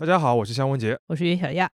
[0.00, 0.98] 大家好，我是香文杰。
[1.08, 1.68] 我是袁小亚。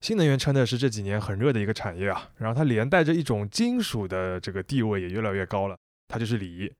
[0.00, 5.78] 新能源车呢是这几年很热的一个产业啊，然后它连带着一种金属的这个地位也越来越高了，
[6.08, 6.74] 它就是锂。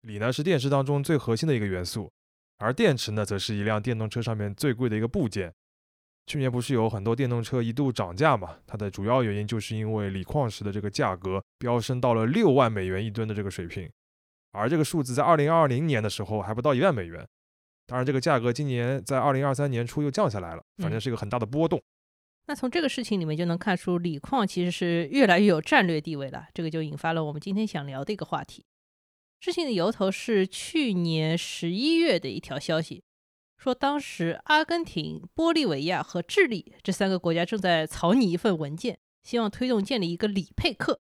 [0.00, 2.10] 锂呢是电池当中最核心的一个元素，
[2.56, 5.52] 而电池呢则是一辆电动车上面最贵的一个部件。
[6.26, 8.56] 去年不是有很多电动车一度涨价嘛？
[8.66, 13.90] 它的主要原因就是因为锂矿石的这个价格飙升到了六万美元一吨的这个水平，
[14.52, 17.28] 而这个数字在二零二零年的时候还不到一万美元。
[17.86, 21.82] 当然，这个价格今年在二零二三年初又降下来了，反正是一个很大的波动。
[22.46, 26.46] 那从这个事情里面就能看出，锂矿其实是越来越有战略地位了。
[26.54, 28.64] 这个就引发了我们今天想聊的一个话题。
[29.40, 33.02] 事情的由头是去年十一月的一条消息，
[33.58, 41.00] 说当时阿根廷、玻利维亚和智利这三个国家正在草拟一份文件，希望推动建立一个锂配克。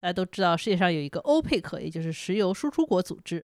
[0.00, 3.44] 大家都知道，世界上有一个欧佩克，也就是石油输出国组织。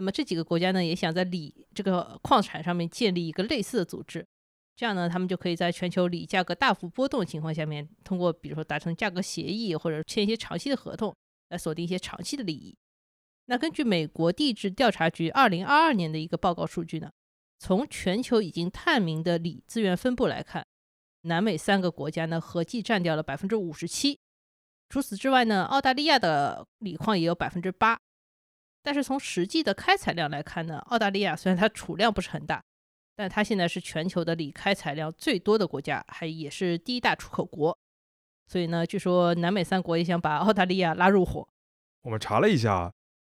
[0.00, 4.26] 那么这几个国家呢，也想在锂这个矿产上面建立一个类似的组织，
[4.74, 11.14] 这样呢，他们就可以在全球锂价格大幅波动的情况下面，通过比如说达成价格协议或者签一些长期的合同，
[11.50, 12.74] 来锁定一些长期的利益。
[13.44, 17.10] 那根据美国地质调查局二零二二年的一个报告数据呢，
[17.58, 20.66] 从全球已经探明的锂资源分布来看，
[21.24, 24.18] 南美三个国家呢合计占掉了百分之五十七。
[24.88, 28.00] 除此之外呢，澳大利亚的锂矿也有百分之八。
[28.82, 32.62] 但是从实际的开采量来看呢，澳大利亚虽然它储量不是很大，
[33.14, 37.76] 但它现在是全球的锂开采量最多的国家，还也是第一大出口国。
[38.46, 41.46] 所以呢，据说南美三国也想把澳大利亚拉入伙。
[42.02, 42.90] 我们查了一下，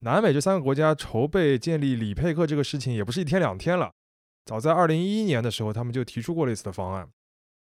[0.00, 3.90] 南美这三个国家筹备建立锂配克这个事情也不是一天两天了。
[4.44, 7.08] 早在二零一一年的时候，他们就提出过类似的方案，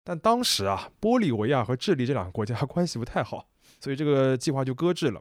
[0.02, 3.48] 但当时啊，玻利维亚和智利这两个国家 关系不太好，
[3.80, 5.20] 所以这个计划就搁置了。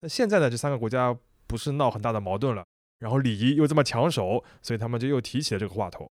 [0.00, 1.16] 那现在呢，这三个国家。
[1.46, 2.64] 不是闹很大的矛盾了，
[2.98, 6.08] 然后礼仪又这么抢手，所以他们就又提起了这个话头。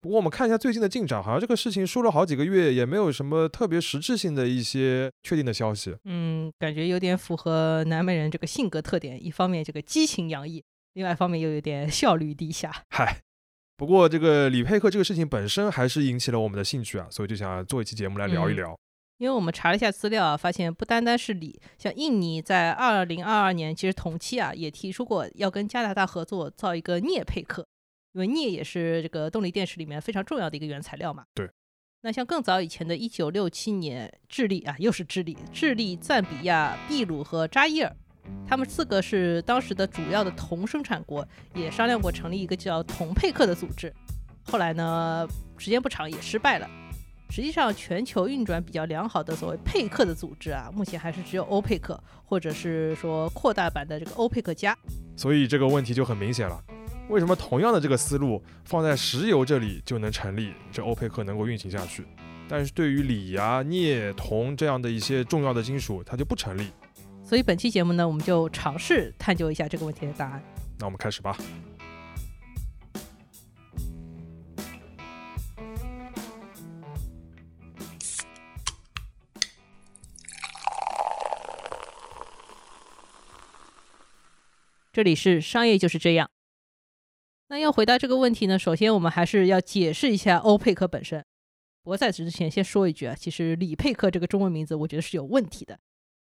[0.00, 5.96] 不过我们看一下最近的进展，好像这个事情说了好几个月，也没有什么特别实质性的一些确定的消息。
[6.04, 10.62] 嗯，感觉有点符合南美人这个性格特点，一方面这个激情洋溢，
[10.92, 12.72] 另外一方面又有点效率低下。
[12.90, 13.20] 嗨，
[13.76, 18.78] 不过这个李佩克这个事情本身还是引起了我们的兴趣啊，所以就想做一期节目来聊一聊。
[19.18, 27.66] 因为我们查了一下资料啊，发现不单单是锂，像印尼在二零二二年其实同期啊也提出过要跟加拿大合作造一个镍配克，
[28.12, 31.24] 因为镍也是这个动力电池里面非常重要的一个原材料嘛。
[31.34, 31.50] 对。
[32.02, 37.92] 那像更早以前的一九六七年，智利啊又是智利，智利、赞比亚、秘鲁和扎伊尔，
[38.46, 43.92] 他们四个是当时的主要的铜生产国，也商量过成立一个叫铜配克的组织，
[44.44, 46.70] 后来呢时间不长也失败了。
[47.30, 54.76] 实际上，全球运转比较良好的所谓佩克的组织啊，目前还是只有欧佩克，或者是说扩大版的这个欧佩克加。
[55.16, 56.58] 所以这个问题就很明显了：
[57.08, 62.06] 为什么同样的这个思路放在石油这里就能成立，这欧佩克能够运行下去，
[62.48, 66.68] 但是对于锂啊、镍、铜这样的一些重要的金属，它就不成立？
[67.22, 70.42] 所以本期节目呢，我们就尝试探究一下这个问题的答案。
[70.78, 71.36] 那我们开始吧。
[84.98, 86.28] 这里是商业就是这样。
[87.50, 91.24] 那要回答这个问题呢，首先我们还是要解释一下欧佩克本身。
[91.84, 95.78] 不过在此之前，先说一句啊，其实李佩克这个中文名字我觉得是有问题的，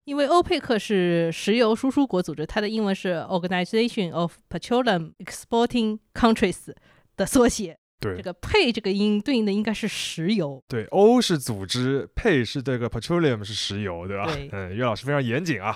[0.06, 6.74] 因为欧佩克是石油输出国组织，它的英文是 Organization of Petroleum Exporting Countries
[7.18, 7.78] 的缩写。
[8.00, 10.64] 对，这个配这个音对应的应该是石油。
[10.70, 14.34] 对，O 是组织，配是这个 Petroleum 是石油，对吧？
[14.34, 14.48] 对。
[14.54, 15.76] 嗯，岳老师非常严谨啊。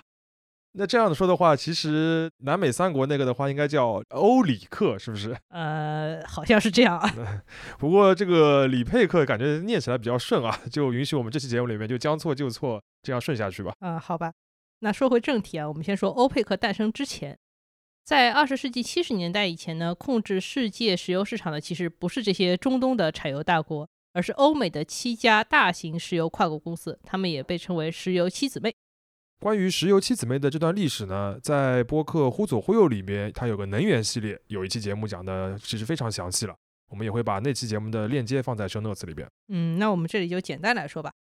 [0.79, 5.35] 那这样子说的话，其实南美三国那个的话，应该叫欧里克，是不是？
[5.49, 7.09] 呃，好像是这样啊。
[7.79, 13.73] 不过这个里佩克感觉念起来比较顺啊，就允许我们这期节目里面就将错就错，这样顺下去吧。
[13.79, 14.31] 嗯，好吧。
[14.81, 17.35] 那说回正题啊，我们先说欧佩克诞生之前，
[18.05, 28.75] 在二十世纪七十年代以前呢，控制世界石油市场的其实不是这些中东的产油大国，而是欧美的七家大型石油跨国公司，他们也被称为石油七姊妹。
[29.39, 36.55] 关于石油七姊妹的这段历史呢，在播客《忽左忽右》里面，它有个能源系列，有一期节目讲的其实非常详细了。
[36.89, 39.29] 我们也会把那期节目的链接放在 show notes 里边。
[39.49, 41.11] 嗯，那我们这里就简单来说吧。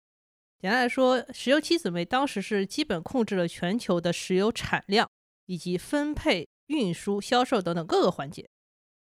[0.61, 5.07] 简单来说，石油七姊妹当时是基本控制了全球的石油产量
[5.45, 8.49] 以及分配、运输、销售等等各个环节。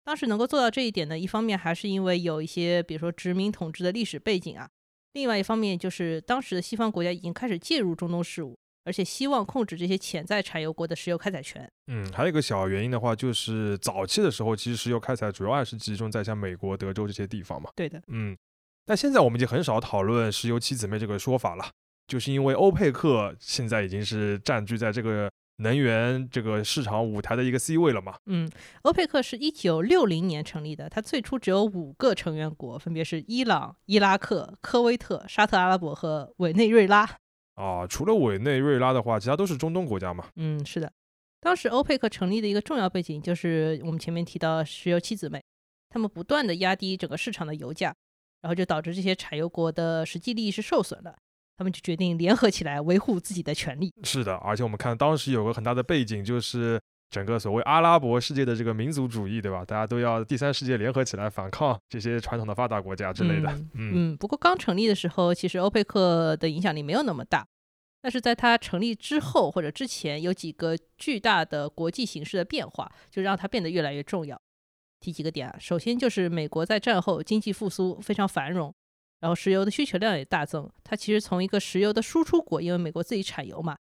[0.04, 4.68] 当时能够做到这一点呢，一方面还是因为有一些，比如说殖民统治的历史背景啊；
[5.14, 8.56] 另外一方面就是当时的西方国家已经开始介入中东事务。
[8.84, 11.70] 而且希望控制这些潜在产油国的石油开采权。
[11.88, 17.70] 嗯，还有一个小原因的话，就是早期的时候，其实石油开采主要还是集中在像美国、德州这些地方嘛。
[17.76, 18.36] 对的，嗯，
[18.86, 21.64] 但现在我们已经很少讨论石油七姊妹这个说法了，
[22.06, 28.14] 就是因为欧佩克现在已经是占据在这个能源这个市场舞台的一个 C 位了嘛。
[28.26, 28.48] 嗯，
[28.82, 37.18] 欧佩克是一九六零年成立的，它最初只有五个成员国，分别是伊朗、伊拉克、科威特、沙特阿拉伯和委内瑞拉。
[37.54, 40.26] 啊，除了委内瑞拉的话，其他都是中东国家嘛。
[40.36, 40.90] 嗯，是的。
[41.40, 45.42] 当时欧佩克成立的一个重要背景就是我们前面提到石油七姊妹，
[45.88, 47.94] 他们不断的压低整个市场的油价，
[48.42, 51.16] 然后就导致这些产油国的实际利益是受损的。
[51.56, 53.92] 他们就决定联合起来维护自己的权利。
[54.02, 56.80] 是的，而且我们看当时有个很大的背景，就是
[57.10, 59.64] 整个所谓阿拉伯世界的这个民族主义，对吧？
[59.64, 63.52] 大家都要第三世界联合起来反抗这些传统的发达国家之类的。
[63.74, 67.46] 嗯，不过刚成立的时候，其实欧佩克的影响力没有那么大。
[68.02, 74.40] 但是在它成立之后或者之前，有几个巨大的国际形势的变化，就让它变得越来越重要。
[75.00, 78.72] 提几个点啊，首先就是美国在战后经济复苏非常繁荣。
[79.20, 83.76] 然后石油的需求量也大增，它其实从一个石油的输出国，因为美国自己产油嘛，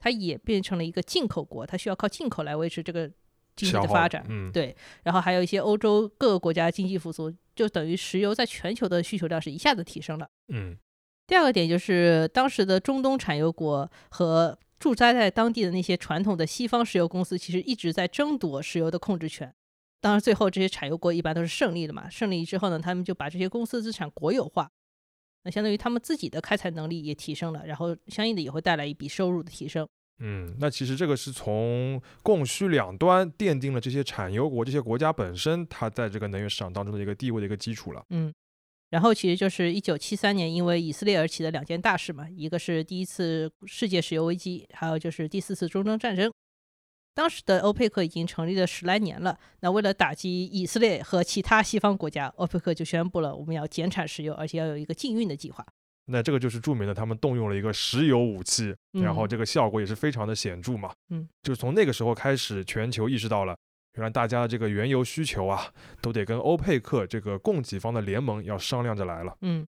[0.00, 3.08] 它也变成了一个进口国，它需要靠进口来维持这个
[3.54, 4.26] 经济的发展。
[4.28, 4.74] 嗯，对。
[5.04, 10.28] 然后还有一些欧洲各个国家经济复苏，就等于石油在全球的需求量是一下子提升了。
[10.48, 10.76] 嗯。
[11.26, 19.54] 第二个点就是当时的中东产油国和驻扎在当地的那些传统的西方石油公司，其实一直在争夺石油的控制权。
[20.00, 22.08] 当然，最后这些产油国一般都是胜利的嘛。
[22.08, 24.72] 胜利之后呢，他们就把这些公司资产国有化。
[25.44, 29.88] 那相当于他们自己的开采能力也提升了，然后相应的也会带来一笔收入的提升。
[30.22, 38.04] 嗯，那其实这个是从供需两端奠定了这些产油国这些国家本身它在这个能源市场当中的一个地位的一个基础了。
[38.10, 38.30] 嗯，
[38.90, 46.30] 然后其实就是一九七三年因为以色列而起的两件大事嘛，一个是第一次世界石油危机，还有就是第四次中东战争。
[47.14, 49.38] 当时的欧佩克已经成立了十来年了。
[49.60, 55.66] 那为了打击以色列和其他西方国家，欧佩克就宣布了我们要减产石油，而且要有一个禁运的计划。
[56.06, 60.92] 那这个就是著名的，他们动用了一个石油武器，然后这个效果也是非常的显著嘛。
[61.10, 63.56] 嗯，就是从那个时候开始，全球意识到了，
[63.94, 69.36] 原来大家的这个原油需求啊，都得跟欧佩克这个供给方的联盟要商量着来了。
[69.42, 69.64] 嗯，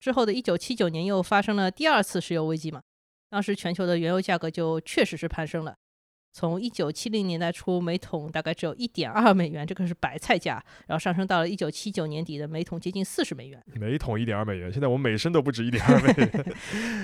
[0.00, 2.82] 之后的一九七九年又发生了第二次石油危机嘛，
[3.30, 5.76] 当时全球的原油价格就确实是攀升了。
[6.36, 13.58] 从一九七零年代初，每桶大概只有一点二美元，这个是白菜价，然后上升到了一九七九年底的每桶接近四十美元。
[13.72, 16.54] 每桶一点二美元，现在我们每升都不止一点二美元。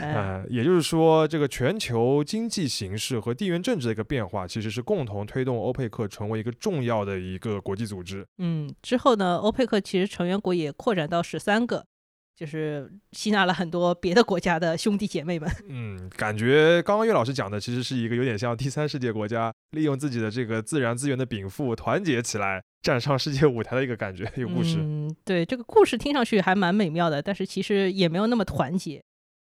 [0.04, 8.26] 呃，也就是说，这个全球经济形势和地缘政治的一个变化，其实是共同推动欧佩克成为一个重要的一个国际组织。
[8.36, 11.86] 嗯，之后呢，欧佩克其实成员国也扩展到十三个。
[12.34, 15.48] 就是吸纳了很多别的国家的兄弟姐妹们。
[15.68, 24.78] 嗯，感觉刚刚岳老师讲的其实是一个有点像第三世界国家利用自己的这个自然资源的禀赋，团结起来站上世界舞台的一个感觉，有故事。
[24.80, 29.02] 嗯，对，这个故事听上去还蛮美妙的，但是其实也没有那么团结。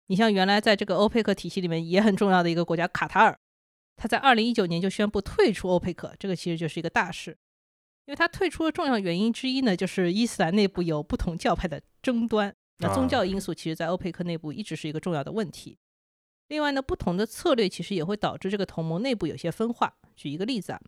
[0.09, 3.39] 你像原来在这个欧佩克体系里面也很重要的一个国家卡塔尔，
[3.97, 7.37] 他在二零一九年就宣布退出欧佩克，这个其实就是一个大事。
[8.07, 12.53] 因为他退出的重要原因之一呢，就是伊斯兰内部有不同教派的争端。
[12.83, 15.79] 那宗教因素其实，在欧佩克内部一直是一个重要的问题。
[16.49, 19.95] 另外呢，不同的策略其实也会导致这个同盟内部有些分化。
[20.15, 20.81] 举一个例子啊，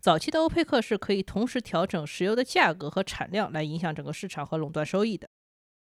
[0.00, 5.28] 早期的欧佩克是可以同时调整石油的价格和产量，来影响整个市场和垄断收益的。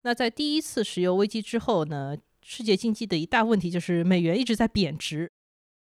[0.01, 5.31] 那在第一次石油危机之后呢，世界经济的一大问题就是美元一直在贬值。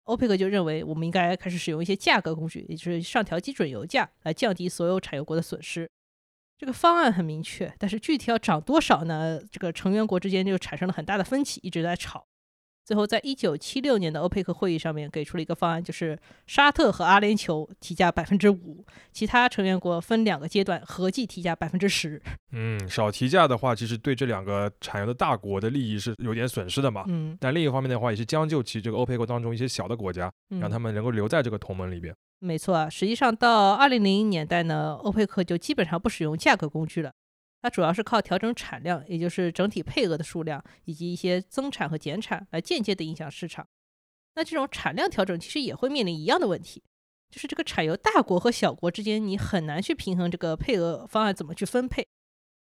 [0.04, 5.90] 欧佩克就认为，我们应该开始使用一些价格工具，也就是上调基准油价，来降低所有产油国的损失。
[6.60, 9.40] 这个方案很明确，但是具体要涨多少呢？
[9.50, 12.26] 这个成员国之间就产生了很大的分歧，一直在吵。
[12.84, 22.20] 最后，在一九七六年的欧佩克会议上面，给出了一个方案，就是沙特和阿联酋提价百分之五，其他成员国分两个阶段合计提价百分之十。
[22.52, 27.04] 嗯，少提价的话，其实对这两个产油的大国的利益是有点损失的嘛。
[27.08, 27.34] 嗯。
[27.40, 32.14] 但另一方面的话，也是将就其这个欧佩克当中一些小的国家，让他们能够留在这个同盟里边。
[32.42, 37.12] 没错啊，实际上到二零零零年代呢，欧佩克就基本上不使用价格工具了。
[37.62, 43.66] 它主要是靠调整产量，也就是整体配额的数量，以及一些增产和减产来间接的影响市场。
[44.34, 46.82] 那这种产量调整其实也会面临一样的问题，
[47.28, 52.06] 就是这个产油大国和小国之间，你很难去平衡这个配额方案怎么去分配。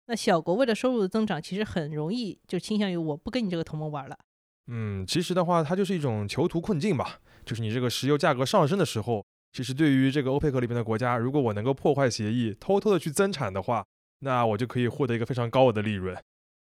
[0.07, 4.19] 那小国为了收入的增长，其实很容易就倾向于我不跟你这个同盟玩了。
[4.67, 7.21] 嗯，其实的话，它就是一种囚徒困境吧。
[7.47, 13.85] 就是你这个石油价格上升的时候，其实对于这个欧佩克里面的国家，如果我能够破坏协议，偷偷的去增产的话，
[14.21, 16.17] 那我就可以获得一个非常高额的利润。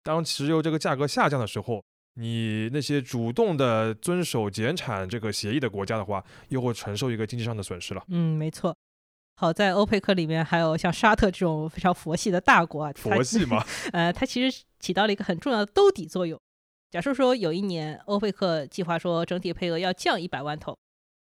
[0.01, 1.83] 当石油这个价格下降的时候，
[2.15, 8.03] 你那些主动的遵守减产这个协议的国家的话，又会承受一个经济上的损失了。
[8.09, 8.75] 嗯，没错。
[9.35, 16.39] 好在欧佩克里面还有像沙特这种非常佛系的大国啊，佛系嘛， 呃，它其实起到了一个很重要的兜底作用。
[16.91, 20.77] 假设说有一年欧佩克计划说整体配额要降一百万桶，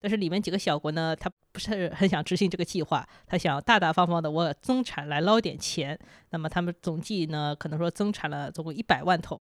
[0.00, 5.98] 但是里面几个小国呢，他不是很想执行这个计划，他想大大方方的我增产来捞点钱。
[6.30, 9.38] 那么他们总计呢，可能说增产了总共一百万桶。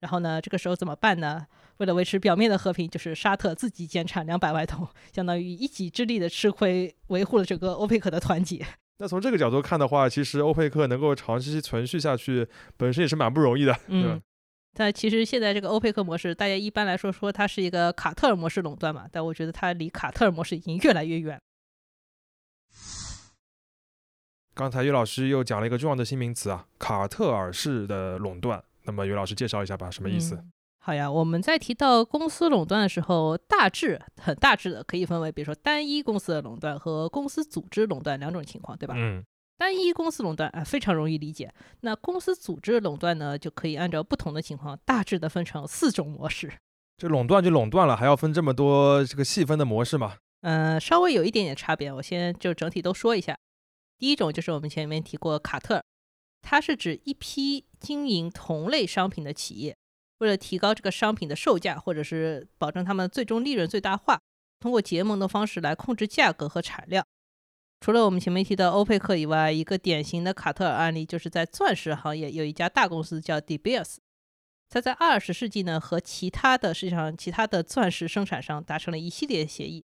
[0.00, 1.44] 然后呢，这个时候怎么办呢？
[1.78, 8.64] 为了维持表面的和平，就是沙特自己减产两百万桶，相当于一己之力的吃亏，维护了整个欧佩克的团结。
[8.98, 14.20] 那从这个角度看的话，其实欧佩克能够长期存续下去，本身也是蛮不容易的，对吧？
[14.74, 21.40] 但其实现在这个欧佩克模式，大家一般来说说它是一个卡特尔模式垄断嘛，但我觉得它离卡特尔模式已经越来越远。
[24.54, 28.62] 刚才于老师又讲了一个重要的新名词啊，卡特尔式的垄断。
[28.84, 30.34] 那么于老师介绍一下吧，什么意思？
[30.34, 38.94] 嗯、好呀，我们在提到公司垄断的时候，大致很大致的可以分为，比如说单一公司的垄断和公司组织垄断两种情况，对吧？
[38.96, 39.24] 嗯。
[39.58, 41.52] 单一公司垄断啊，非常容易理解。
[41.80, 46.52] 那公司组织垄断呢，就可以按照不同的情况，大致的分成四种模式。
[46.96, 50.16] 这垄断就垄断了，还要分这么多这个细分的模式吗？
[50.42, 51.92] 嗯，稍微有一点点差别。
[51.92, 53.36] 我先就整体都说一下。
[53.98, 55.82] 第一种就是我们前面提过卡特尔，
[56.40, 59.76] 它是指一批经营同类商品的企业，
[60.18, 64.20] 为了提高这个商品的售价，或者是保证他们最终利润最大化，
[64.60, 67.04] 通过结盟的方式来控制价格和产量。
[67.80, 73.98] 除了我们前面提到欧佩克以外，一个典型的卡特尔案例就是在钻石行业有一家大公司叫 De Beers，
[74.68, 79.84] 它在二十世纪呢和其他的世界上其他的钻石生产商达成了一系列协议，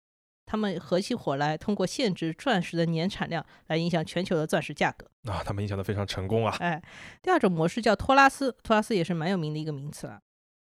[0.47, 5.05] 他们合起伙来，通过限制钻石的年产量来影响全球的钻石价格。
[5.31, 6.57] 啊，他们影响的非常成功啊！
[6.59, 6.81] 哎，
[7.21, 10.19] 第二种模式叫托拉斯，托拉斯也是蛮有名的一个名词了。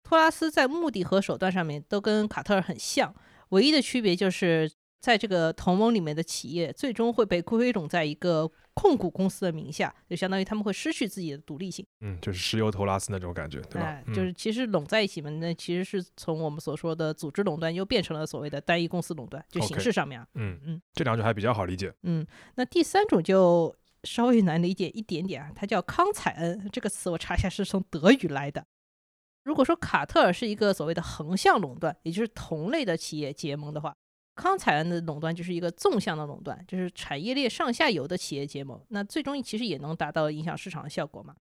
[0.03, 3.13] 托拉斯在目的和手段上面都跟卡特尔很像，
[3.49, 4.71] 唯一的区别就是。
[5.05, 11.85] 在这个同盟里面的企业，最终会被归拢在一个控股公司的名下，就相当于他们会失去自己的独立性。
[11.99, 14.01] 嗯，就是石油托拉斯那种感觉，对吧？
[14.07, 20.25] 就是其实拢在一起嘛，那其实是从我们所说的组织垄断，又变成了所谓的单一公司垄断，就形式上面啊。
[20.33, 21.93] 嗯嗯，这两种还比较好理解。
[22.01, 28.65] 嗯，那第三种就稍微难理解一点点啊，它叫康采恩这个词，我查一下是从德语来的。
[29.43, 33.95] 如果说卡特尔是一个所谓的横向垄断，也就是同类的企业结盟的话。
[34.35, 41.35] 康采恩的垄断就是一个纵向的垄断，就是产业链上下游的企业结盟，那最终其实也能达到影响市场的效果嘛。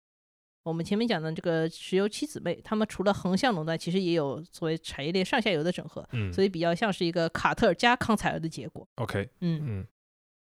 [0.63, 8.87] 我们前面讲的这个石油七姊妹，他们除了横向垄断，其实也有所谓产业链上下游的整合，嗯，所以比较像是一个卡特尔加康采恩的结果。
[8.95, 9.87] OK，嗯嗯。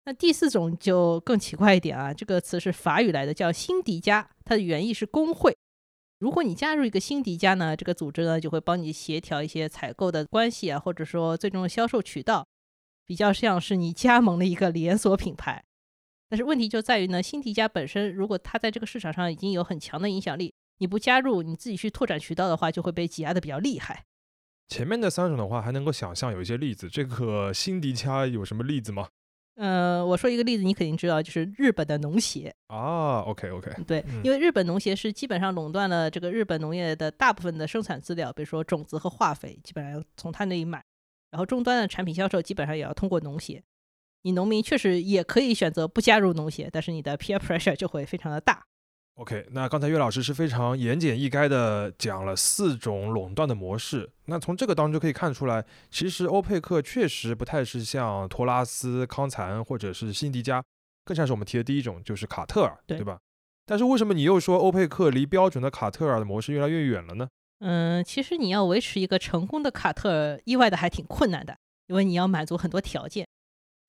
[0.06, 5.56] 那第四种就更奇怪一点啊，这个词是法语来的，叫辛迪加，它的原意是工会。
[6.19, 12.45] 如果你加入一个新迪加呢，这个组织呢就会帮你协调一些采购的关系啊，或者说最终的销售渠道，
[13.05, 15.63] 比较像是你加盟了一个连锁品牌。
[16.27, 24.03] 但是问题就在于呢，新迪加本身如果它在这个市场上已经有很强的影响力，你不加入，你自己去拓展渠道的话，就会被挤压的比较厉害。
[24.67, 29.07] 前面的三种的话还能够想象有一些例子，这个新迪加有什么例子吗？
[29.60, 33.20] 呃，我说一个例子，你肯定知道，就是日本的农协啊。
[33.24, 40.82] OK OK，对，因为日本农协是基本上垄断了这个日本农业的大部分的生产资料，比如说种子和化肥，基本上要从他那里买，
[41.30, 43.62] 然后终端的产品销售基本上也要通过农协。
[44.22, 48.66] 你农民确实也可以选择不加入农协，但是你的 peer pressure 就会非常的大。
[49.19, 54.09] OK，那刚才岳老师是非常言简意赅的讲了四种垄断的模式。
[54.27, 60.63] 那从这个当中就可以看出来，其实欧佩克确实不太是像托拉斯、康采恩或者是辛迪加，
[61.03, 63.19] 更像是我们提的第一种，就是卡特尔，对吧？
[63.65, 67.27] 但是为什么你又说欧佩克离标准的卡特尔的模式越来越远了呢？
[67.59, 71.57] 嗯，其实你要维持一个成功的卡特尔，意外的还挺困难的，
[71.88, 73.27] 因为你要满足很多条件。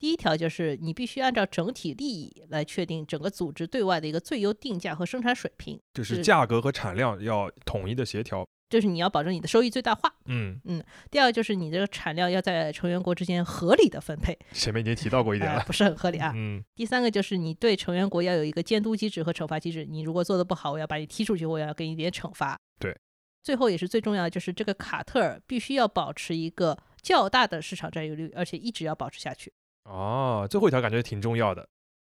[0.01, 10.11] 第一条就是你必须按照整体利益来确定整个组织对外的一个最优定价和生产水平，就是价格和产量要统一的协调，就是你要保证你的收益最大化。
[10.25, 10.83] 嗯嗯。
[11.11, 16.33] 第二就是你这个产量要在成员国之间合理的分配，前面已经提到过一点了，不是很合理啊。
[16.37, 16.65] 嗯。
[16.75, 22.59] 第三个就是你对成员国要有一个监督机制和惩罚机制，你如果做的不好，我要把你踢出去，我要给你点惩罚。
[22.79, 22.97] 对。
[23.43, 29.53] 最后也是最重要的，就是这个卡特尔必须要保持一个较大的市场占有率，而且一直要保持下去。
[29.91, 31.69] 哦，最后一条感觉挺重要的。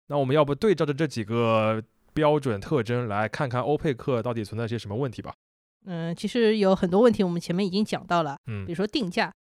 [0.08, 1.82] 那我们要不对照着这几个
[2.12, 5.34] 标准特征来看看欧佩克到底存在些什么问题吧？
[5.86, 8.36] 嗯，其实有很多问题，我们前面已经讲到了。
[8.46, 9.32] 嗯，比如说定价，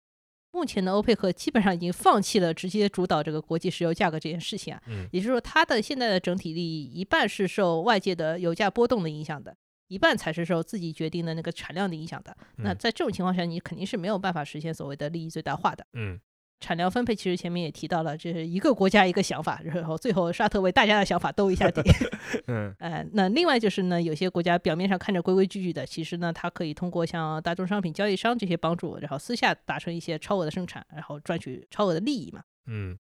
[0.52, 4.82] 目前的欧佩克基本上已经放弃了直接主导这个国际石油价格这件事情啊。
[4.86, 9.54] 嗯，也就是说，它的现在的整体利益一半是受外界的油价波动的影响的，
[9.88, 12.34] 一半才是受自己决定的那个产量的影响的。
[12.56, 15.84] 那嗯在这种情况下，你肯定是没有办法实现所谓的利益最大化的。
[15.92, 16.18] 嗯
[16.60, 21.80] 产量分配其实前面也提到了，这是一个国家一个想法，然后最后沙特为大家的想法兜一下底。
[22.46, 32.42] 嗯呃，那另外就是呢，有些国家表面上看着规规矩矩的，其实呢，它可以通过像大宗商品交易商这些帮助，然后私下达成一些超额的生产，然后赚取超额的利益嘛。
[32.66, 32.96] 嗯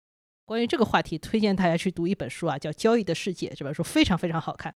[0.45, 4.75] 关于这个话题，推荐大家去读一本书啊，叫《交易的世界》，这本书非常非常好看。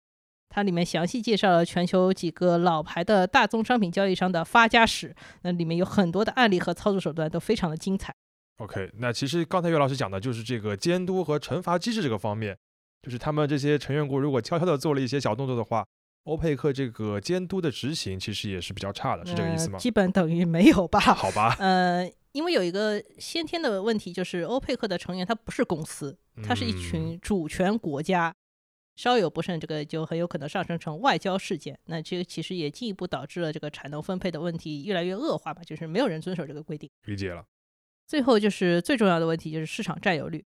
[0.48, 8.12] 它里面详细介绍了全球几个老牌的大宗商品交易商的发家史，那里面有很多的案例和操作手段都非常的精彩。
[8.60, 12.56] ，OK，那其实刚才岳老师讲的就是这个监督和惩罚机制这个方面，
[13.02, 15.86] 就是他们这些成员国如果悄悄的做了一些小动作的话，
[16.24, 19.80] 欧佩克这个监督的执行其实也是比较差的，是这个意思吗呃？
[19.80, 21.00] 基本等于没有吧。
[21.00, 28.34] 好吧，呃，因为有一个先天的问题，就是欧佩克的成员他不是公司，他是一嗯群主权国家，
[28.96, 31.78] 稍有不慎，这个就很有可能上升成外交事件。
[31.86, 36.88] 那这个其实也进一步导致了这个产能分配的问题越来越恶化吧，就是没有人遵守这个规定。
[37.06, 37.42] 理解了。
[38.10, 40.44] 最后就是最重要的问题，就是市场占有率。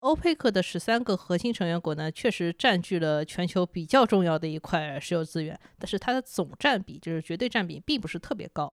[0.00, 8.70] 欧佩克的十三个核心成员国呢，确实占据了全球比较重要的一块石油资源，但是它的总占比，就是绝对占比，并不是特别高。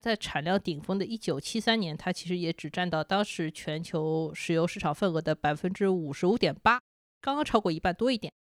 [0.00, 6.80] 在产量顶峰的1973年，它其实也只占到当时全球石油市场份额的百分之五十五点八，
[7.20, 8.32] 刚刚超过一半多一点。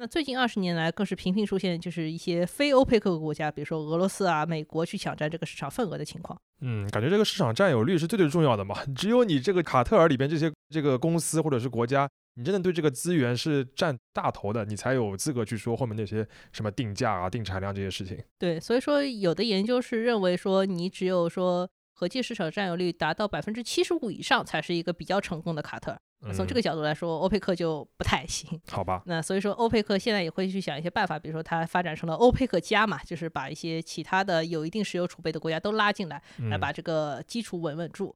[0.00, 6.40] 那最近二十年来，更是频频出现就是一些非欧佩克国家，比如说俄罗斯啊、美国去抢占这个市场份额的情况。
[6.60, 8.76] 嗯，感觉这个市场占有率是最最重要的嘛。
[8.94, 18.16] 只有你这个卡特尔里边这些这个公司或者是国家，你真的对这个资源是占大头的，你才有资格去说后面那些什么定价啊、定产量这些事情。
[18.38, 26.00] 对，所以说有的研究是认为说，你只有说合计市场占有率达到百分之七十五以上，才是一个比较成功的卡特尔。
[26.20, 28.60] 那从这个嗯角度来说，欧佩克就不太行。
[28.68, 36.16] 好吧，那所以说，欧佩克现在也会去想一些办法，比如说它发展成了欧佩克加嘛，就是把一些其他的有一定石油储备的国家都拉进来，
[36.50, 38.14] 来嗯把这个基础稳稳住。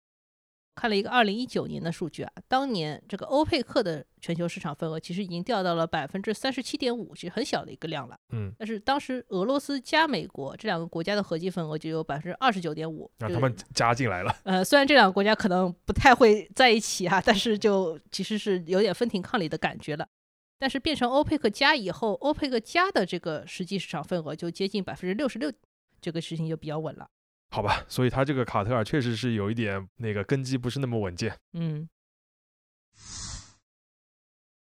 [0.74, 8.16] 看了一个二零一九年的数据啊，当年这个欧佩克的全球市场份额其实已经掉到了百分之三十七点五，其实很小的一个量了。
[8.32, 14.34] 嗯，但是当时俄罗斯加美国这两个国家的合计份额就有百分之二十九点五，就让他们加进来了。
[14.44, 20.08] 呃，虽然这两个国家可能不太会在一起啊，但是就其实是有点分庭抗礼的感觉了。
[20.58, 25.52] 但是变成欧佩克加以后，欧佩克加的这个实际市场份额就接近百分之六十六，
[26.00, 27.08] 这个事情就比较稳了。
[27.52, 31.36] 好吧，所以他这个卡特尔确实是有一点那个根基不是那么稳健。
[31.52, 31.86] 嗯，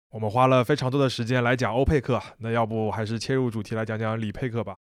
[0.09, 4.75] 我们花了非常多的时间来讲欧佩克，那要不还是切入主题来讲讲里佩克吧。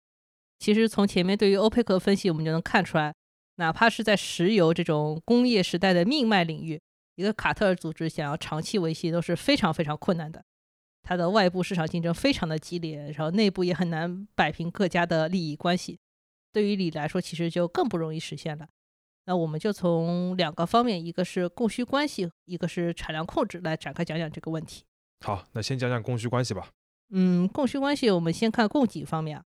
[0.60, 3.12] 其实从前面对于欧佩克分析，我们就能看出来，
[3.56, 6.80] 哪怕是在石油这种工业时代的命脉领域，
[7.16, 10.46] 一个卡特尔组织想要长期维系都是非常非常困难的。
[11.02, 15.98] 它的外部市场竞争非常的激烈，然后内部也很难摆平各家的利益关系。
[16.56, 18.66] 对于锂来说，其实就更不容易实现了。
[19.26, 24.86] 那我们就从两个方面，一个是供需关系，一个是产量控制来展开讲讲这个问题。
[25.20, 26.70] 好，那先讲讲供需关系吧。
[27.10, 29.44] 嗯，供需关系，我们先看供给方面啊。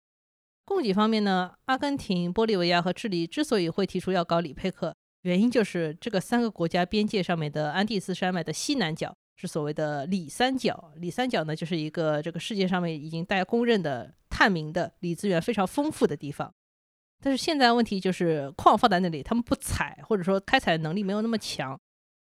[0.66, 10.92] 供给方面呢，阿根廷、玻利维亚和智利之所以会提出要搞里佩克，原因就是这个三个国家边界上面的安第斯山脉的西南角是所谓的里三角。
[10.96, 16.52] 里三角呢，就是一个这个世界上面已经大家公认的探明的锂资源非常丰富的地方。
[17.22, 21.78] 但是现在问题就是矿放在那里，他们不采，或者说开采能力没有那么强，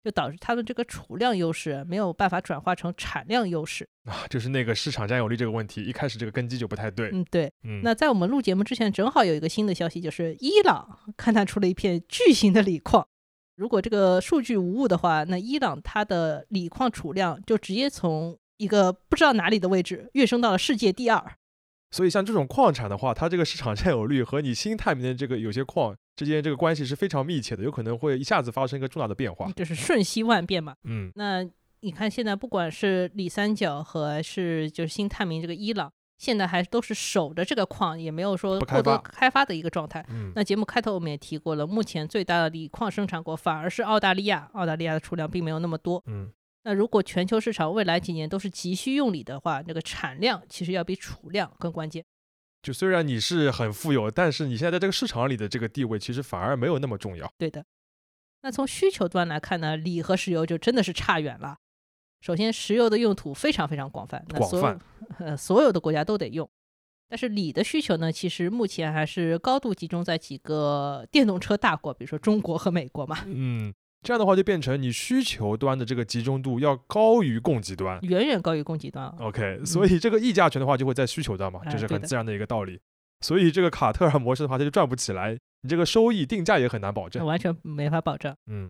[0.03, 3.87] 就导致他们这个储量优势没有办法转化成产量优势。
[4.05, 7.09] 啊，就是那个市场占有率这个问题，一开始这个根基就不太对。
[7.13, 7.51] 嗯，对。
[7.63, 13.07] 嗯，那在我们录节目之前，正好有一个新的消息，就是伊朗 勘探出了一片巨型的锂矿。
[13.55, 21.37] 如果这个数据无误的话，那伊朗它的锂矿储量就直接从一个不知道哪里的位置跃升到了世界第二。
[21.93, 29.47] 所以像这种矿产的话，它这个市场占有率和你新探明的这个有些矿之间这个关系是非常密切的，有可能会一下子发生一个重大的变化。
[29.51, 30.75] 就是瞬息万变嘛。
[30.85, 31.47] 嗯那
[31.81, 40.03] 你看现在不管是里三角和是就是新探明这个伊朗，现在还都是守着这个矿，也没有说过多开发的一个状态。
[40.09, 46.01] 嗯，那节目开头我们也提过了，目前最大的锂矿生产国反而是澳大利亚，澳大利亚的储量并没有那么多。
[46.07, 46.31] 嗯
[46.63, 52.03] 那如果全球市场未来几年都是急需用锂的话，那个产量其实要比储量更关键。
[52.61, 57.29] 就虽然你是很富有，但是你现在在这个市场里的这个地位其实反而没有那么重要。
[57.37, 57.65] 对的。
[58.41, 61.57] 那从需求端来看呢，锂和石油就真的是差远了。
[62.21, 66.49] 首先，石油的用途非常非常广泛，那所有广泛呃所有的国家都得用。
[67.09, 77.99] 但是锂的需求呢，其实目前还是高度集中在几个电动车大国，比如说中国和美国嘛，嗯，这样的话就变成你需求端的这个集中度要高于供给端。
[78.01, 79.15] 远远高于供给端啊。
[79.19, 82.79] OK，所以这个溢价权的话就会在需求端嘛，这是很自然的一个道理。
[83.21, 87.25] 所以这个卡特尔模式的话，它就赚不起来，你这个收益定价也很难保证。
[87.25, 88.35] 完全没法保证。
[88.47, 88.69] 嗯，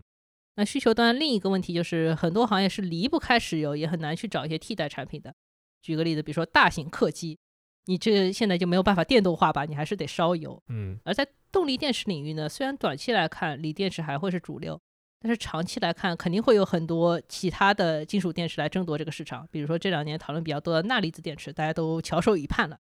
[0.54, 5.34] 那需求端另一个问题就是，很多行业是离不开石油，也很难去找一些替代产品的。
[5.82, 7.36] 举个例子，比如说大型客机，
[7.86, 10.62] 你这现在就没有办法电动化吧，你还是得烧油。
[10.68, 14.80] 嗯而在动力电池领域呢，虽然短期来看锂电池还会是主流，
[15.26, 19.48] 但是长期来看肯定会有很多其他的金属电池来争夺这个市场。
[19.50, 22.76] 比如说这两年讨论比较多的钠离子电池，大家都翘首以盼了。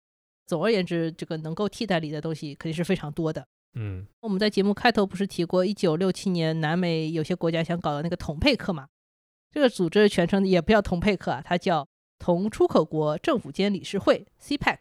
[0.45, 3.47] 总而言之，这个能够替代锂的东西肯定是非常多的。
[3.75, 8.89] 嗯我们在节目开头不是提过，一九六七年南美有些国家想搞的那个统配克嘛？
[9.49, 11.87] 这个组织全称也不叫同配克啊，它叫
[12.19, 14.79] 同出口国政府间理事会 （CPEC）。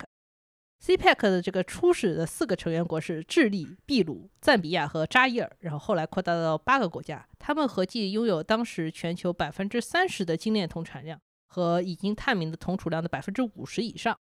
[0.85, 14.19] CPEC 的这个初始的四个成员国是智利、秘鲁、赞比亚和扎伊尔，然后后来扩大到八个国家，他们合计拥有当时全球百分之三十的精炼铜产量和已经探明的铜储量的百分之五十以上。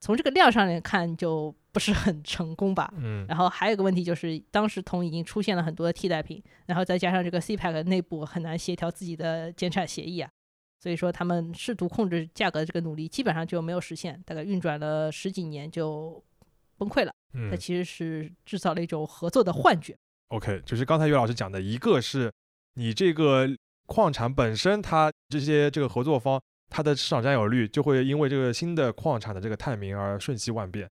[0.00, 2.90] 从这个量上来看，就不是很成功吧？
[2.96, 10.30] 嗯然后还有一个问题就是，当时铜已经出现了很多的替代品，然后再加上这个 CPEC 内部很难协调自己的减产协议啊，
[10.84, 16.22] 所以说他们试图控制价格的这个努力基本上就没有实现，大概运转了十几年就
[16.76, 17.12] 崩溃了。
[17.32, 19.96] 嗯它嗯其实是制造了一种合作的幻觉。
[20.28, 22.30] ，OK，就是刚才岳老师讲的，一个是
[22.74, 23.48] 你这个
[23.86, 30.86] 矿产本身，它这些这个合作方，它的市场占有率就会因为这个新的矿产的这个探明而瞬息万变。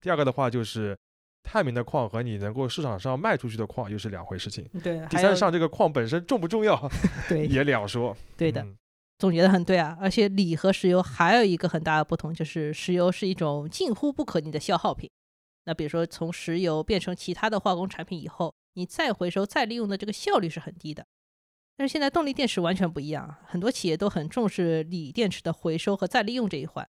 [0.00, 0.96] 第二个的话就是。
[1.48, 4.68] 探明的矿和你能够市场上卖出去的矿又是两回事情。
[4.82, 6.90] 对，第三，上这个矿本身重不重要
[7.28, 8.16] 对也两说。
[8.36, 8.76] 对的，嗯
[9.18, 9.96] 总结的很对啊。
[10.00, 15.10] 而且锂和石油还有一个很大的不同，就是石油是一种近乎不可逆的消耗品。
[15.64, 21.04] 那比如说从石油变成其他的化工产品以后，你再回收再利用的这个效率是很低的。
[21.76, 26.88] 但是现在动力电池完全不一样啊，很多企业都很重视锂电池的回收和再利用这一环。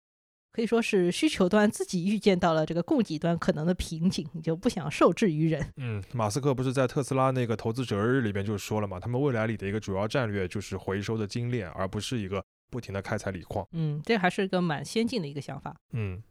[0.53, 5.73] 可以说是需求端自己预见到了这个供给端可能的瓶颈，你就不想受制于人。
[5.77, 13.67] 嗯，马斯克不是在特斯拉那个投资者日里边就说了嘛，他们未来里的一个主要战略就是回收的精炼，而不是一个不停的开采锂矿。
[13.73, 15.75] 嗯，这还是个蛮先进的一个想法。
[15.93, 16.23] 嗯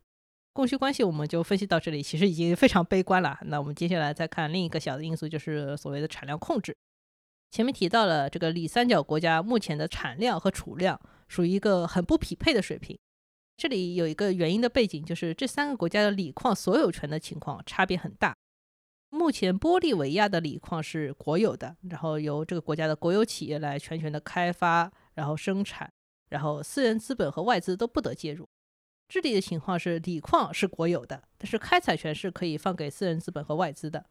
[0.53, 3.39] 供需关系我们就分析到这里，其实已经非常悲观了。
[3.45, 6.75] 那我们接下来再看另一个小的因素，就是所谓的产量控制。
[7.51, 12.99] 前面提到了这个锂三角国家目前的产量和储量属于一个很不匹配的水平。
[13.61, 18.35] 这里有一个原因的背景，就是这三个国家的锂矿所有权的情况差别很大。
[19.11, 25.93] 目前玻利维亚的锂矿是国有的，然后由这个国家的国有企业来全权的开发，然后生产，
[26.29, 28.49] 然后私人资本和外资都不得介入。
[29.07, 34.03] 智利的情况是锂矿是国有的，但是开采权是可以放给私人资本和外资的。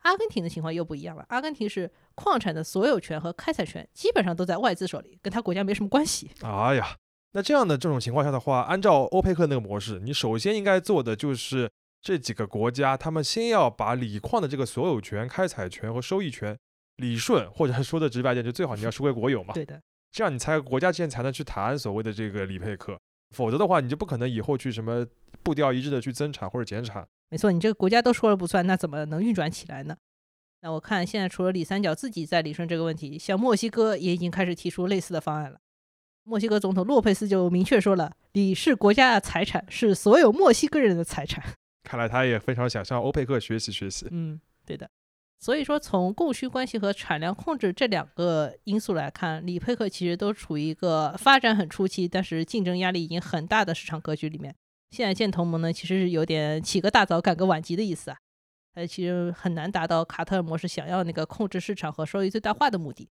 [0.00, 6.30] 阿根廷的情况又不一样了，阿根廷是矿产的所有权和开采权基本上都在外资手里，跟他国家没什么关系。
[6.42, 6.94] 哎呀，
[7.38, 11.70] 那这样的这种情况下的话，按照欧佩克那个模式，你首先应该做的就是
[12.02, 16.58] 这几个国家，他们先要把锂矿的这个所有权、开采权和收益权
[16.96, 19.54] 理顺，或者说的直白点，就最好你要收归国有嘛。
[19.54, 22.98] 对的，这样你才国家之间才能去谈所谓的这个锂配克，
[23.30, 25.06] 否则的话，你就不可能以后去什么
[25.44, 27.06] 步调一致的去增产或者减产。
[27.30, 29.96] 没错，你这个国家都说了不算，那怎么能运转起来呢？
[30.62, 35.60] 那我看现在除了李三角自己在理顺这个问题，像墨西哥也已经开始提出类似的方案了。
[36.28, 41.42] 墨西哥总统洛佩斯就明确说了，锂是国家的财产，是所有墨西哥人的财产。
[41.84, 44.06] 看来他也非常想向欧佩克学习学习。
[44.10, 44.86] 嗯，对的。
[45.40, 54.54] 所以说，从供需关系和产量控制这两个因素来看，锂佩克其实都处于一个发展很初期，但是竞争压力已经很大的市场格局里面。
[54.90, 58.18] 现在建同盟呢，其实是有点起个大早赶个晚集的意思啊。
[58.74, 63.08] 呃，其实很难达到卡特尔模式想要那个控制市场和收益最大化的目的。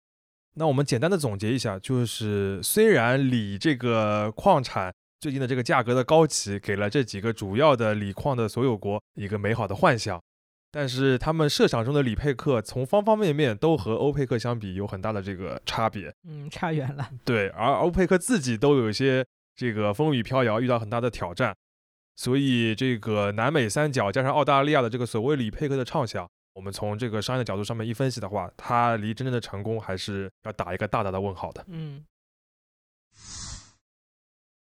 [0.54, 10.22] 那我们简单的总结一下，就是虽然锂这个矿产最近的这个价格的高企，给了这几个主要的锂矿的所有国一个美好的幻想，
[10.70, 16.14] 但是他们设想中的锂配克从方方面面都和欧佩克相比有很大的这个差别。
[16.28, 17.10] 嗯，差远了。
[17.24, 21.52] 对，而欧佩克自己都有一些这个风雨飘摇，遇到很大的挑战，
[22.14, 31.64] 所以这个南美三角加上澳大利亚的这个所谓锂配克的畅想，我们从这个商业的角度上面一分析的话，它离真正的成功还是要打一个大大的问号的。
[31.68, 32.04] 嗯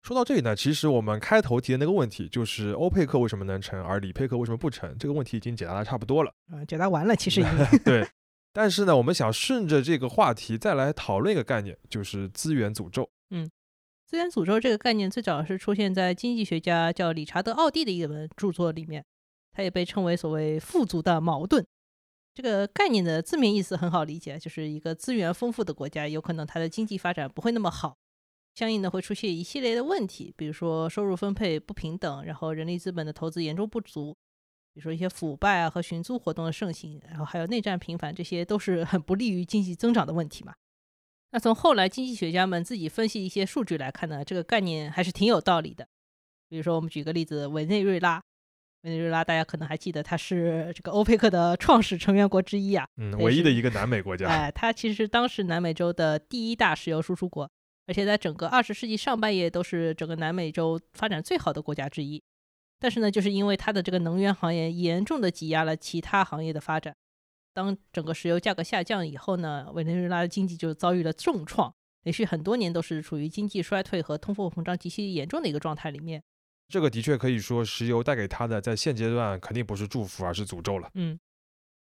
[0.02, 6.32] 说到这里呢，其实我们开头提的那个问题，就是欧佩克为什么能成，而里佩克为什么不成，这个问题已经解答的差不多了。
[6.52, 8.08] 啊、解答完了，其实已经 对，
[8.52, 13.10] 但是呢，我们想顺着这个话题再来讨论一个概念，就是资源诅咒。
[13.30, 13.50] 嗯
[14.06, 19.04] 资源诅咒这个概念最早是出现在经济学家叫理查德·奥蒂的一本著作里面，
[19.56, 21.66] 它也被称为所谓富足的矛盾。
[22.34, 27.96] 这个概念的字面意思很好理解，就是一个资源丰富的国家，有可能它的经济发展不会那么好，
[28.54, 34.14] 相应的会出现一系列的问题，比如说收入分配不平等，然后人力资本的投资严重不足。
[34.74, 40.52] 比如说一些腐败啊和寻租活动的盛行，然后还有内战频繁，这些都是很不利于经济增长的问题嘛。
[41.30, 45.88] 那从后来经济学家们自己分析一些数据来看呢，这个概念还是挺有道理的。
[46.50, 48.22] 比如说，我们举个例子，委内瑞拉，
[48.86, 52.86] 委内瑞拉大家可能还记得，它是这个欧佩克的创始成员国之一啊。
[52.98, 54.28] 嗯，唯一的一个南美国家。
[54.28, 57.50] 哎，它其实是当时南美洲的第一大石油输出国，
[57.88, 62.22] 而且在整个二十世纪上半叶都是整个南美洲发展最好的国家之一。
[62.78, 66.94] 但是呢，就是因为它的这个能源行业严重的挤压了其他行业的发展，
[67.52, 76.22] 当整个石油价格下降以后呢，委内瑞拉的经济就遭遇了重创，连续很多年都是处于经济衰退和通货膨胀极其严重的一个状态里面。
[76.68, 80.90] 这个的确可以说，石油带给他的在现阶段肯定不是祝福，而是诅咒了。
[80.94, 81.18] 嗯，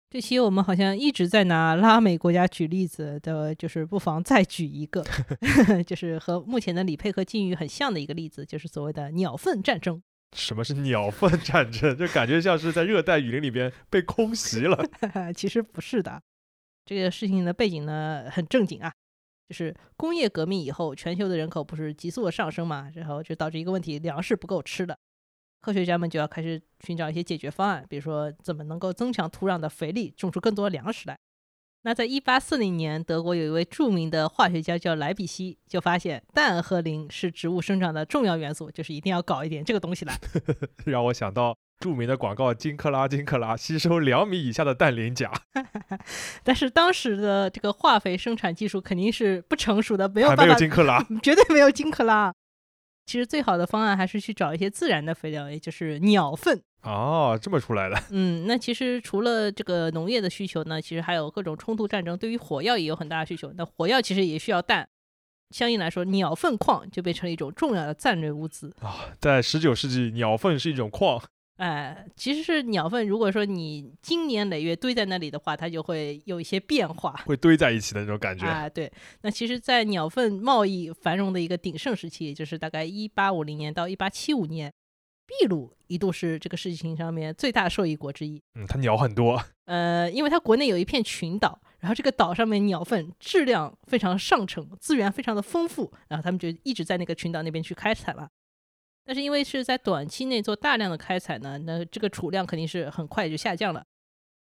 [0.09, 5.03] 这期我们好像一直在拿拉美国家举例子的，就是不妨再举一个，
[5.85, 10.01] 就是和目前的里佩和境遇很像的一个例子，就是所谓的鸟粪战争。
[10.35, 11.95] 什么是鸟粪战争？
[11.97, 14.85] 就感觉像是在热带雨林里边被空袭了。
[15.35, 16.21] 其实不是的，
[16.85, 18.93] 这个事情的背景呢很正经啊，
[19.49, 24.95] 就是工业革命以后，全球的人口不是急速的上升嘛，然后就导致一个问题，粮食不够吃了。
[25.59, 31.17] 科学家们就要开始寻找一些解决方案，比如说怎么能够增强土壤的肥力，种出更多粮食来。
[31.81, 40.15] 那在一八四零年，德国有一位著名的化学家叫莱比锡，就发现氮和磷是植物生长的重要元素，就是一定要搞一点这个东西来。
[40.85, 45.31] 让我想到著名的广告“金克拉，金克拉”，吸收两米以下的氮磷钾，
[46.43, 51.01] 但是当时的这个化肥生产技术肯定是不成熟的，没有还没有办法，金克拉。
[51.23, 52.33] 绝对没有金克拉。
[53.05, 56.61] 其实最好的方案还是去找一些自然的肥料，也就是鸟粪。
[56.83, 57.97] 哦，这么出来的。
[58.11, 63.51] 嗯，那其实除了这个农业的需求呢，其实还有各种冲突战争，对于火药也有很大的需求。
[63.55, 64.87] 那火药其实也需要氮，
[65.49, 68.75] 相应来说，鸟粪矿就变成了一种重要的战略物资。
[68.81, 71.19] 啊、在十九世纪，鸟粪是一种矿，
[71.59, 77.11] 哎，其实是鸟粪，如果说你经年累月堆在那里的话，它就会有一些变化。
[77.25, 78.45] 会堆在一起的那种感觉。
[78.45, 78.89] 啊，对，
[79.23, 84.71] 那其实，在鸟粪贸易繁荣的一个鼎盛时期，也就是大概一八五零年到一八七五年，
[85.27, 88.41] 秘鲁一度是这个事情上面最大受益国之一。
[88.55, 89.43] 嗯，它鸟很多。
[89.67, 98.29] 呃，因为它国内有一片群岛，然后这个岛上面鸟粪质量非常上乘，资源非常的丰富，然后他们就一直在那个群岛那边去开采嘛。
[99.09, 103.83] 但是因为是在短期内做大量的开采呢，那这个储量肯定是很快就下降了，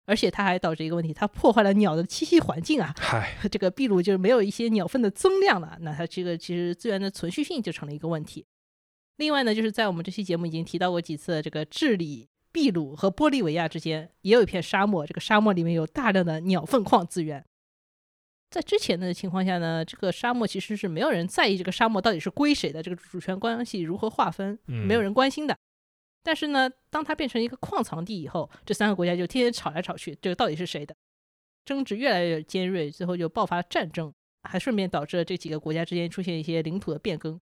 [0.07, 2.95] 而且它还导致一个问题，它破坏了鸟的栖息环境啊。
[2.97, 8.47] 嗨，这个秘鲁就是没有一些鸟粪的增量了，那它这个其实资源的存续性就成了一个问题。
[9.17, 17.45] 另外呢，就是在我们这期节目已经提到过几次这个智利、秘鲁和玻利维亚之间也有一片沙漠，这个沙漠里面有大量的鸟粪矿资源。
[18.53, 25.57] 在之前的情况下呢，这个沙漠其实是没有人在意这个沙漠到底是归谁的，这个主权关系如何划分，嗯没有人关心的。
[26.23, 30.95] 但是呢，当它变成一个矿藏地以后，这三个国家就天天吵来吵去，这个到底是谁的？
[31.65, 34.13] 争执越来越尖锐，最后就爆发战争，
[34.43, 37.41] 还顺便导致了这几个国家之间出现一些领土的变更。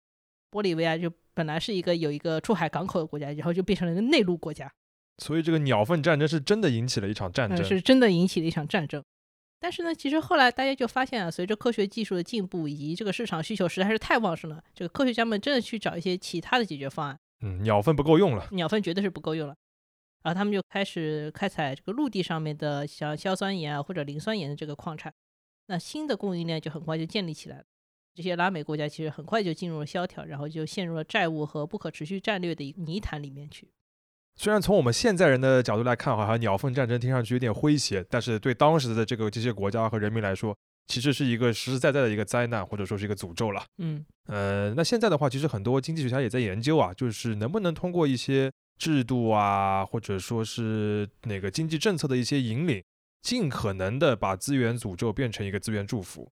[0.50, 4.72] 玻利维亚就本来是一个有一个出海港口的国家，然后就变成了一个内陆国家，
[5.18, 7.66] 所以这个鸟粪战争是真的引起了一场战嗯，争。
[7.66, 9.04] 是真的引起了一场战争。
[9.64, 17.18] 但是呢，其实后来大家就发现啊，随着科学技术的进步以及这个市场需求实在是太旺盛了，这个科学家们真的去找一些其他的解决方案。
[17.40, 18.46] 嗯，鸟粪不够用了。
[18.52, 19.56] 鸟粪绝对是不够用了。
[20.22, 25.14] 然后他们就开始开采这个陆地上面的像硝酸盐啊或者磷酸盐的这个矿产，
[25.68, 27.64] 那新的供应链就很快就建立起来了。
[28.14, 33.72] 这些拉美国家其实很快就进入了萧条，然后就陷入了债务和不可持续战略的泥潭里面去。
[34.36, 40.56] 虽然从我们现在人的角度来看，好像鸟粪战争听上去有点诙谐，但是对当时的这个这些国家和人民来说，
[40.88, 43.64] 其实是一个实实在在的一个灾难，或者说是一个诅咒了。
[43.78, 52.84] 嗯呃，那现在的话，其实很多经济学家也在研究啊，就是能不能通过一些制度啊，或者说是那个经济政策的一些引领，
[53.22, 56.30] 尽可能的把资源诅咒变成一个资源祝福。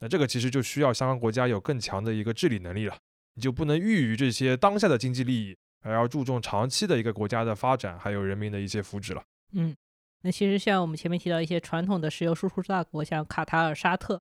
[0.00, 2.96] 那这个其实就需要相关国家有更强的一个治理能力了，
[3.34, 9.22] 你就不能郁于这些当下的经济利益，而要注重长期的一个国家的发展，还有人民的一些福祉了。
[9.52, 9.74] 嗯，
[10.22, 14.20] 那其实像我们前面提到一些传统的石油输出大国，像卡塔尔、沙特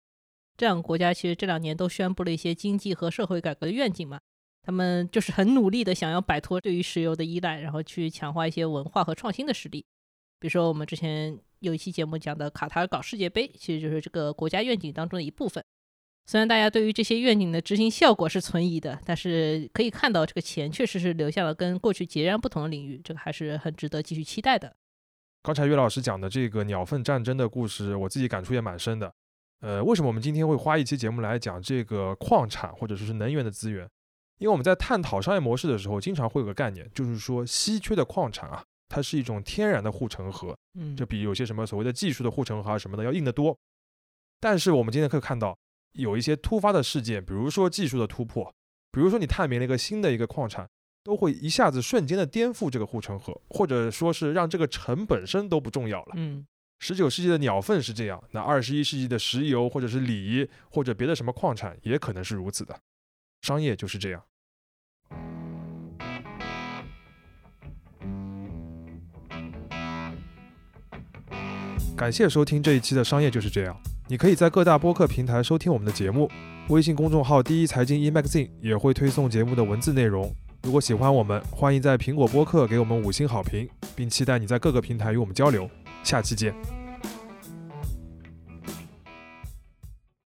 [0.55, 4.19] 这两个国家，其实这两年都宣布了一些经济和社会改革的愿景嘛。
[4.63, 9.85] 他们就是很努力的想要摆脱对于石油的依赖，然后去强化一些文化和创新的实力。
[10.39, 15.63] 比如说我们之前有一期节目讲的卡塔尔搞世界杯，其实就是这个国家愿景当中的一部分。
[16.29, 24.75] 虽然大家对于这些愿景的执行效果是存疑的，但是可以看到这个钱确实是流向了跟过去截然不同的领域，这个还是很值得继续期待的。
[25.41, 29.13] 刚才岳老师讲的这个鸟粪战争的故事，我自己感触也蛮深的。
[29.61, 33.89] 呃，为什么我们今天会花一期节目来讲这个矿产或者说是能源的资源？
[34.39, 43.57] 因为我们在探讨商业模式的时候，经常会有个概念，就是说稀缺的矿产啊，它是一种天然的护城河，嗯，这比有些什么所谓的技术的护城河啊什么的要硬得多。
[44.41, 45.57] 但是我们今天可以看到，
[45.93, 48.53] 有一些突发的事件，比如说技术的突破，
[48.91, 50.67] 比如说你探明了一个新的一个矿产，
[51.03, 56.13] 都会一下子瞬间的颠覆这个护城河，或者说是让这个城本身都不重要了。
[56.15, 56.45] 嗯
[56.79, 62.79] 十九世纪的鸟粪是这样，那二十一世纪的石油或者是锂或者别的什么矿产也可能是如此的。
[63.41, 64.23] 商业就是这样。
[71.95, 73.75] 感谢收听这一期的《商业就是这样》，
[74.09, 76.29] 你可以在各大播客平台收听我们的节目，
[76.69, 80.33] 微信公众号“第一财经 e magazine” 也会推送节目的文字内容。
[80.63, 83.67] 如果喜欢我们，欢迎在苹果播客给我们五星好评，
[83.97, 85.69] 并期待你在各个平台与我们交流。
[86.03, 86.76] 下期见。